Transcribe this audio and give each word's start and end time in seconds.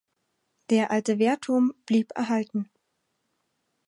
Der 0.71 0.89
alte 0.89 1.19
Wehrturm 1.19 1.75
blieb 1.85 2.13
erhalten. 2.17 2.71